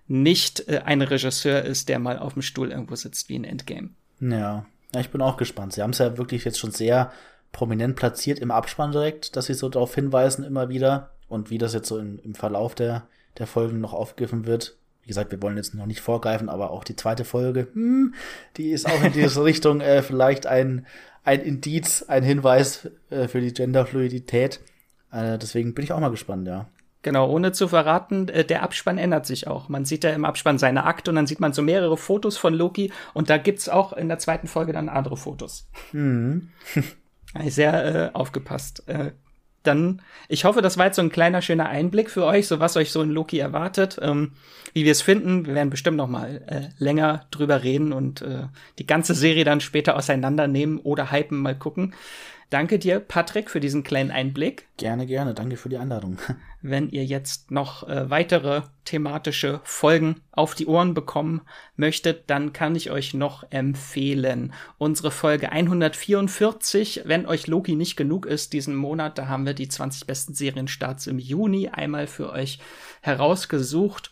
[0.08, 3.90] nicht äh, ein Regisseur ist, der mal auf dem Stuhl irgendwo sitzt wie in Endgame.
[4.22, 5.74] Ja, ja, ich bin auch gespannt.
[5.74, 7.12] Sie haben es ja wirklich jetzt schon sehr
[7.52, 11.74] prominent platziert im Abspann direkt, dass sie so darauf hinweisen immer wieder und wie das
[11.74, 14.78] jetzt so in, im Verlauf der, der Folgen noch aufgegriffen wird.
[15.04, 18.14] Wie gesagt, wir wollen jetzt noch nicht vorgreifen, aber auch die zweite Folge, hm,
[18.58, 20.86] die ist auch in diese Richtung äh, vielleicht ein,
[21.24, 24.60] ein Indiz, ein Hinweis äh, für die Genderfluidität.
[25.12, 26.68] Äh, deswegen bin ich auch mal gespannt, ja.
[27.04, 29.70] Genau, ohne zu verraten, äh, der Abspann ändert sich auch.
[29.70, 32.54] Man sieht ja im Abspann seine Akte und dann sieht man so mehrere Fotos von
[32.54, 35.68] Loki und da gibt's auch in der zweiten Folge dann andere Fotos.
[35.94, 36.50] Mhm.
[37.46, 38.88] Sehr äh, aufgepasst.
[38.88, 39.12] Äh,
[39.64, 42.78] dann, ich hoffe, das war jetzt so ein kleiner, schöner Einblick für euch, so was
[42.78, 44.34] euch so in Loki erwartet, ähm,
[44.74, 45.46] wie wir es finden.
[45.46, 48.48] Wir werden bestimmt noch mal äh, länger drüber reden und äh,
[48.80, 51.94] die ganze Serie dann später auseinandernehmen oder hypen, mal gucken.
[52.52, 54.68] Danke dir, Patrick, für diesen kleinen Einblick.
[54.76, 55.34] Gerne, gerne.
[55.34, 56.18] Danke für die Einladung.
[56.62, 61.44] Wenn ihr jetzt noch äh, weitere thematische Folgen auf die Ohren bekommen
[61.78, 64.52] möchtet, dann kann ich euch noch empfehlen.
[64.78, 69.70] Unsere Folge 144, wenn euch Loki nicht genug ist diesen Monat, da haben wir die
[69.70, 72.60] 20 besten Serienstarts im Juni einmal für euch
[73.02, 74.12] herausgesucht.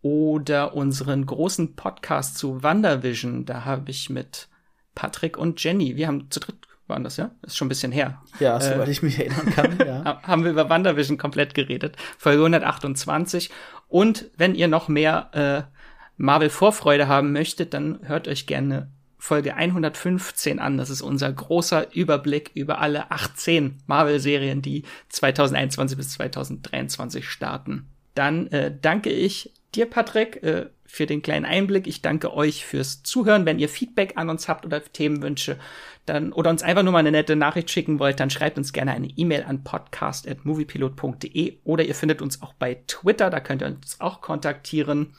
[0.00, 4.48] Oder unseren großen Podcast zu WandaVision, da habe ich mit
[4.94, 7.30] Patrick und Jenny, wir haben zu dritt waren das ja?
[7.42, 8.22] Ist schon ein bisschen her.
[8.38, 10.20] Ja, soweit äh, ich mich erinnern kann, ja.
[10.22, 11.96] haben wir über WandaVision komplett geredet.
[12.18, 13.50] Folge 128.
[13.88, 15.76] Und wenn ihr noch mehr äh,
[16.16, 20.78] Marvel-Vorfreude haben möchtet, dann hört euch gerne Folge 115 an.
[20.78, 27.88] Das ist unser großer Überblick über alle 18 Marvel-Serien, die 2021 bis 2023 starten.
[28.14, 31.86] Dann äh, danke ich dir, Patrick, äh, für den kleinen Einblick.
[31.86, 33.44] Ich danke euch fürs Zuhören.
[33.44, 35.58] Wenn ihr Feedback an uns habt oder Themenwünsche,
[36.06, 38.92] dann oder uns einfach nur mal eine nette Nachricht schicken wollt, dann schreibt uns gerne
[38.92, 44.00] eine E-Mail an podcast@moviepilot.de oder ihr findet uns auch bei Twitter, da könnt ihr uns
[44.00, 45.14] auch kontaktieren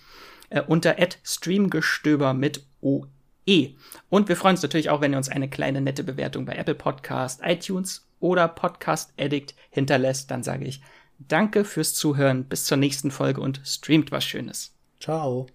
[0.49, 3.75] äh, unter @streamgestöber mit OE.
[4.09, 6.75] Und wir freuen uns natürlich auch, wenn ihr uns eine kleine nette Bewertung bei Apple
[6.75, 10.81] Podcast, iTunes oder Podcast Addict hinterlässt, dann sage ich
[11.19, 14.75] Danke fürs Zuhören, bis zur nächsten Folge und streamt was Schönes.
[14.99, 15.47] Ciao.